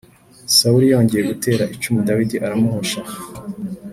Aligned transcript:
Sawuli 0.57 0.85
yongeye 0.93 1.23
gutera 1.31 1.63
icumu 1.75 1.99
Dawidi 2.07 2.35
aramuhusha. 2.45 2.99